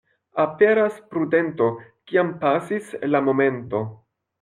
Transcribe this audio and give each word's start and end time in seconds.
Aperas 0.43 0.95
prudento, 1.11 1.69
kiam 2.13 2.35
pasis 2.43 2.93
la 3.15 3.27
momento. 3.33 3.89